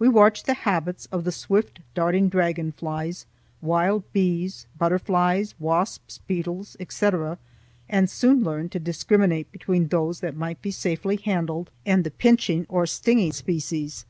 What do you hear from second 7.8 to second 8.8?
and soon learned to